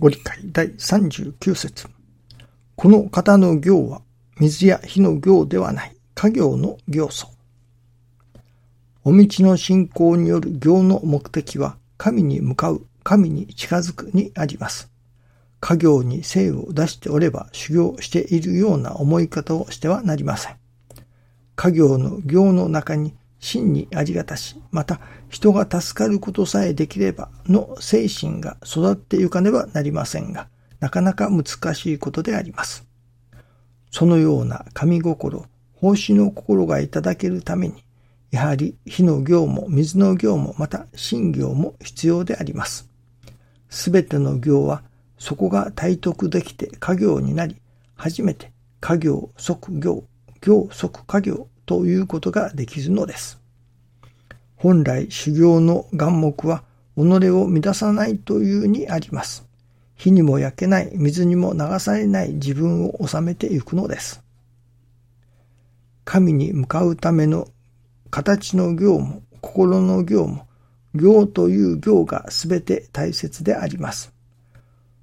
[0.00, 1.86] ご理解第39節
[2.74, 4.02] この方の行は
[4.40, 7.28] 水や火の行ではない家業の行素。
[9.04, 14.90] お道の信仰による行の目的は神に向かう、神に近づくにあります。
[15.60, 20.56] 家業に精を出しておれば修行しているような思い方をしてはなりません。
[21.54, 23.14] 家業の行の中に
[23.44, 30.48] 真にありがたし、また人が助かることさえできればの精神が育ってゆかねばなりませんが、
[30.80, 32.86] なかなか難しいことであります。
[33.90, 35.44] そのような神心、
[35.74, 37.84] 奉仕の心がいただけるために、
[38.30, 42.88] やはり火の行も水の行もまた神行も必要であります。
[43.68, 44.82] すべての行は
[45.18, 47.60] そこが体得できて家業になり、
[47.94, 50.04] 初めて家業即業、
[50.40, 53.40] 業即家業ということができるのです。
[54.56, 56.62] 本来修行の眼目は
[56.96, 59.46] 己を乱さないというにあります。
[59.96, 64.22] 火にも焼けない、水にも流されない自分を収めていくのです。
[66.04, 67.48] 神に向かうための
[68.10, 70.46] 形の行も心の行も
[70.94, 74.12] 行という行がすべて大切であります。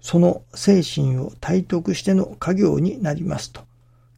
[0.00, 3.62] その精神を体得しての家業になりますと、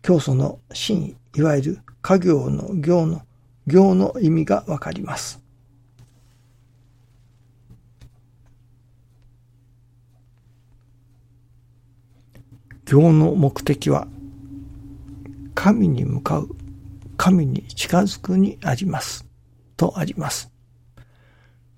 [0.03, 3.23] 教祖の真意、いわゆる家業の行の
[3.67, 5.41] 行の意味がわかります。
[12.87, 14.09] 行の目的は、
[15.55, 16.49] 神に向かう、
[17.17, 19.27] 神に近づくにあります。
[19.77, 20.51] とあります。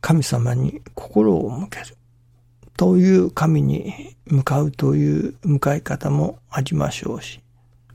[0.00, 1.98] 神様に心を向ける。
[2.78, 7.41] という神に向かうという向かい方もありましょうし、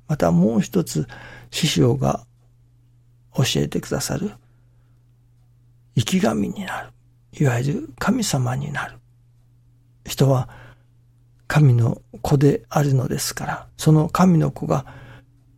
[0.07, 1.07] またもう一つ
[1.51, 2.25] 師匠が
[3.35, 4.31] 教えてくださる
[5.95, 6.89] 生き神になる。
[7.39, 8.97] いわゆる神様になる。
[10.05, 10.49] 人は
[11.47, 14.85] 神の子であるのですから、その神の子が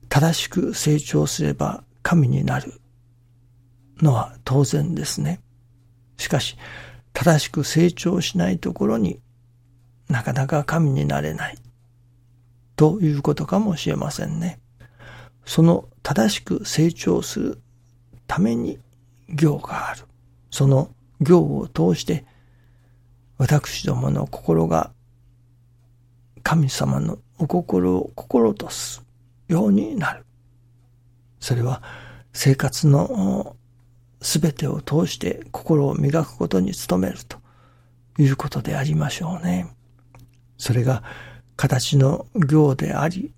[0.07, 2.73] 正しく成長すれば神になる
[4.01, 5.41] のは当然ですね。
[6.17, 6.57] しかし、
[7.13, 9.19] 正しく成長しないところに
[10.07, 11.57] なかなか神になれない
[12.79, 14.57] ということかもしれませんね。
[15.44, 17.62] その正しく成長する
[18.25, 18.79] ために
[19.28, 20.06] 行がある。
[20.50, 20.89] その
[21.19, 22.23] 行を通して
[23.38, 24.94] 私どもの心が
[26.41, 29.03] 神様のお心を心とす
[29.50, 30.23] ようになる。
[31.41, 31.84] それは
[32.31, 33.57] 生活の
[34.22, 37.39] すべてを通して心を磨くことに努めると
[38.18, 39.68] いうことでありましょうね。
[40.57, 41.03] それが
[41.59, 43.33] 形の行であり、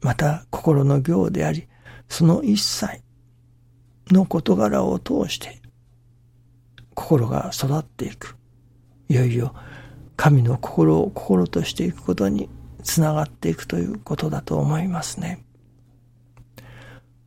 [0.00, 1.66] また心の行であり、
[2.08, 3.02] その一切
[4.12, 5.60] の事柄を通して
[6.94, 8.36] 心が育っていく。
[9.08, 9.52] いよいよ
[10.14, 12.48] 神の心を心としていくことに
[12.84, 15.44] つながっていくということだと思いますね。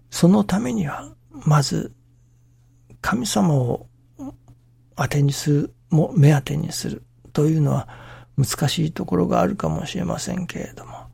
[0.09, 1.13] そのためには、
[1.45, 1.91] まず
[3.01, 3.87] 神様を
[4.95, 7.89] 当てにする、も目当てにするというのは
[8.39, 11.09] 難しいところがあるかもしれませんけれども、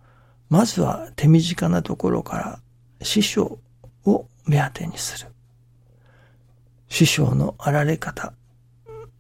[0.48, 2.60] まずは手短なところから
[3.02, 3.58] 師匠
[4.06, 5.32] を目当てにする。
[6.88, 8.34] 師匠のあられ方、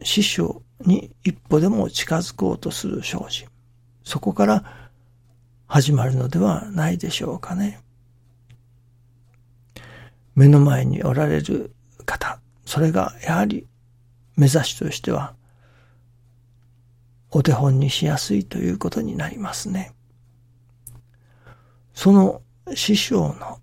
[0.03, 3.47] 師匠に一歩でも近づこうとする精進。
[4.03, 4.63] そこから
[5.65, 7.79] 始まるのではないでしょうかね。
[10.35, 11.73] 目の前におられる
[12.05, 13.65] 方、それがやはり
[14.35, 15.33] 目指しとしては
[17.35, 19.91] お手本にしやすいということになりますね。
[21.93, 22.41] その
[22.75, 23.59] 師匠の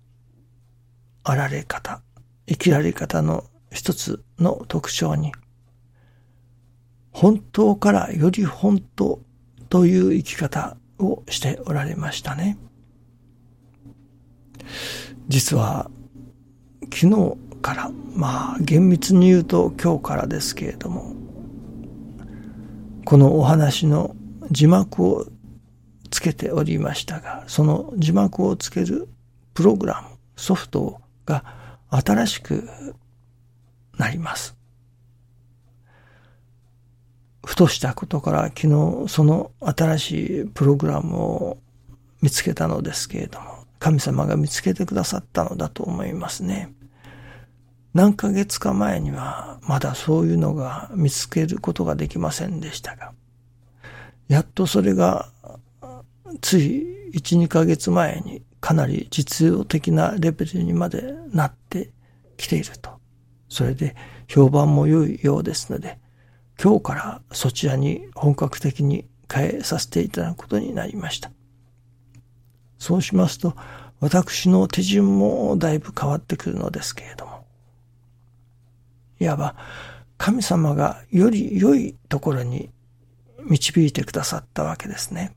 [1.23, 2.03] あられ方、
[2.45, 5.31] 生きられ方の一つの特徴に、
[7.11, 9.19] 本当からより本当
[9.69, 12.59] という生き方をしておられましたね。
[15.29, 15.89] 実は
[16.93, 21.22] 昨日から、まあ厳密に言うと今日からですけれども、
[23.05, 24.15] このお話の
[24.49, 25.25] 字幕を
[26.09, 29.09] つけておりましたが、その字幕をつける
[29.53, 31.43] プログラム、ソフトが
[31.89, 32.69] 新しく
[33.97, 34.55] なります。
[37.45, 41.57] ふとしたことから昨日その新しいプログラムを
[42.21, 46.73] 見つけたのですけれども、神様が見つけてくださったのだと思いますね。
[47.93, 53.13] 何ヶ月か前にはまだそういうのが見つけることができませんでしたが、
[54.27, 55.29] やっとそれが
[56.41, 61.91] つい1、2ヶ月前にかなり実用的なレベルにまでなって
[62.37, 62.89] きていると。
[63.49, 63.95] それで
[64.27, 65.99] 評判も良いようですので、
[66.61, 71.31] 今日からそちらに本格的に変えさせていただくことになりました。
[72.79, 73.55] そうしますと、
[73.99, 77.32] 私の手順もだいぶ変わってくるのですけれども、
[79.23, 79.55] いわば
[80.17, 82.69] 神様がより良いところに
[83.43, 85.35] 導いてくださったわけですね。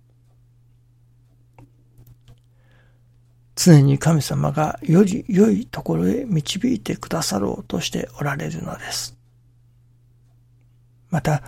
[3.56, 9.16] 常に神様がより良いところへ導いてくださろうとしておられるのです。
[11.08, 11.42] また、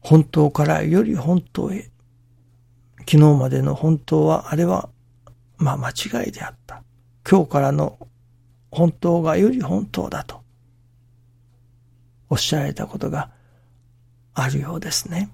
[0.00, 1.90] 本当からより本当へ、
[3.00, 4.88] 昨日までの本当はあれは、
[5.58, 6.82] まあ間違いであった。
[7.28, 7.98] 今日からの
[8.70, 10.39] 本当がより本当だと、
[12.30, 13.30] おっしゃられたことが
[14.32, 15.30] あるようですね。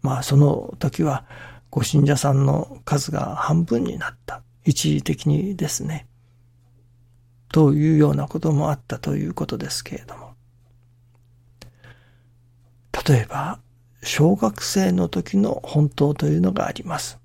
[0.00, 1.24] まあその時は、
[1.70, 4.42] ご信者さんの数が半分になった。
[4.64, 6.06] 一時的にですね。
[7.48, 10.34] というようなこともあったということですけれども。
[13.06, 13.58] 例えば、
[14.02, 17.18] 小学生の時の本当というのがあります。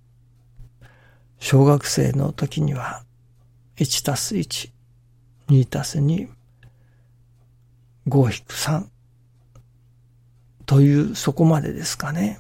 [1.40, 3.04] 小学生の時には、
[3.78, 4.72] 1たす1、
[5.50, 6.28] 2たす2、
[8.08, 8.88] 5-3
[10.66, 12.40] というそこまでですかね。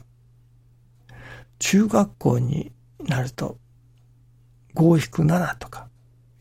[1.59, 3.57] 中学校になると
[4.75, 5.87] 5-7とか、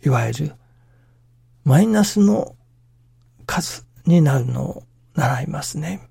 [0.04, 0.52] いわゆる
[1.64, 2.54] マイナスの
[3.46, 4.82] 数になるのを
[5.14, 6.08] 習いますね。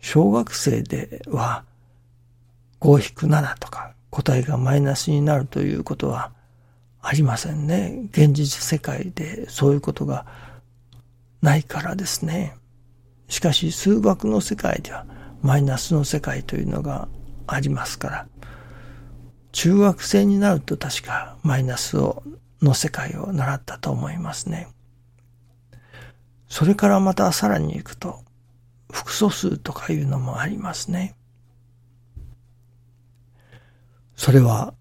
[0.00, 1.64] 小学生では
[2.80, 6.32] 5-7とか答えがマイナスになるということは
[7.02, 8.08] ありませんね。
[8.12, 10.26] 現実世界でそういうことが
[11.42, 12.56] ないからですね。
[13.28, 15.06] しかし数学の世界では
[15.42, 17.08] マイナスの世界というのが
[17.46, 18.28] ありますから、
[19.52, 22.22] 中学生になると確かマイナスを
[22.62, 24.68] の世界を習ったと思いますね。
[26.48, 28.20] それからまたさらに行くと、
[28.90, 31.16] 複素数とかいうのもありますね。
[34.16, 34.74] それは、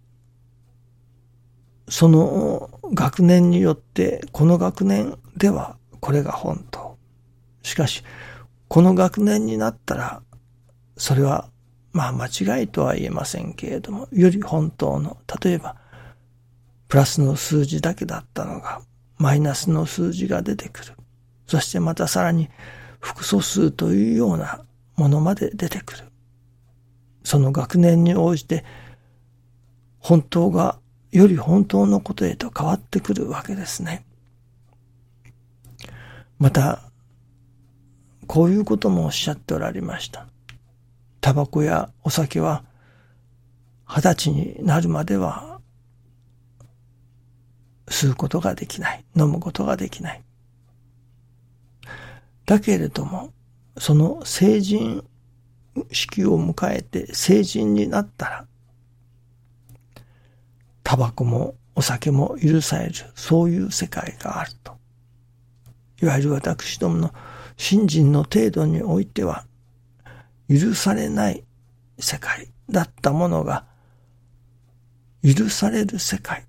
[1.90, 7.00] その学年によって、この学年ではこれが本当。
[7.64, 8.04] しかし、
[8.68, 10.22] この学年になったら、
[10.98, 11.50] それは
[11.94, 12.28] まあ間
[12.60, 15.78] 違いとは言えませんけれども、より本当の、例えば、
[16.90, 18.82] プラスの数字だけだったのが、
[19.18, 20.94] マイナスの数字が出てくる。
[21.48, 22.50] そしてまたさらに、
[23.00, 24.64] 複素数というような
[24.98, 26.04] ものまで出てくる。
[27.24, 28.64] その学年に応じて、
[29.98, 30.78] 本当が
[31.12, 34.06] より本当のことへと変わってくるわけですね。
[36.38, 36.82] また、
[38.28, 40.28] こういうこともおっしゃっておられました。
[41.22, 42.64] タバコやお酒は
[43.86, 45.60] 二十歳になるまでは
[47.88, 49.06] 吸うことができない。
[49.16, 50.24] 飲むことができない。
[52.46, 53.32] だけれども、
[53.78, 55.04] その成人
[55.92, 58.48] 式を迎えて成人になったら、
[60.84, 64.78] タバコもお酒も許される、そういう世界があると。
[66.02, 67.14] いわゆる私どもの
[67.58, 69.46] 信心の程度においては、
[70.50, 71.44] 許されない
[72.00, 73.66] 世界だったものが、
[75.24, 76.46] 許される世界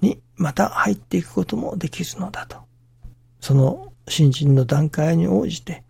[0.00, 2.58] にまた入っていくこともできるのだと。
[3.40, 5.84] その新人の段階に応じて、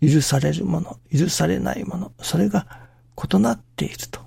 [0.00, 2.66] 許されるもの、許されないもの、それが
[3.16, 4.20] 異なっていると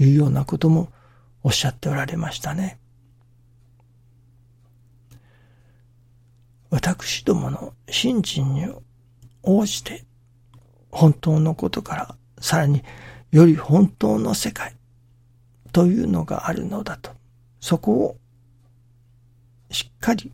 [0.00, 0.88] いうようなことも
[1.42, 2.78] おっしゃっておられましたね。
[6.72, 8.66] 私どもの信心に
[9.42, 10.06] 応じて
[10.90, 12.82] 本当のことからさらに
[13.30, 14.74] より本当の世界
[15.70, 17.10] というのがあるのだと。
[17.60, 18.16] そこを
[19.70, 20.32] しっかり、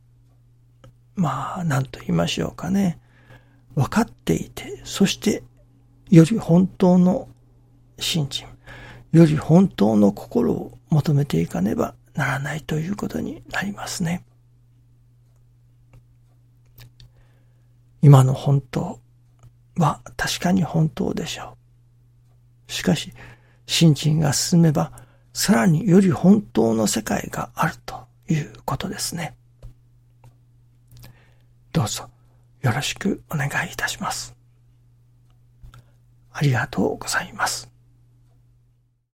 [1.16, 3.00] まあ、何と言いましょうかね。
[3.74, 5.42] 分かっていて、そして
[6.08, 7.28] より本当の
[7.98, 8.46] 信心、
[9.10, 14.24] より本当の心を求めていかねばならないということになりますね。
[18.02, 19.00] 今の本当、
[19.76, 21.56] は確かに本当でしょ
[22.68, 22.72] う。
[22.72, 23.12] しかし、
[23.66, 24.92] 新陳が進めば、
[25.32, 29.36] さらにより本当の世界があるということですね。
[31.72, 32.08] どうぞ
[32.62, 34.34] よろしくお願いいたします。
[36.32, 37.70] ありがとうございます。